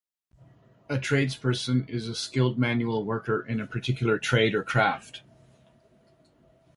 [0.89, 5.21] A tradesperson is a skilled manual worker in a particular trade or craft.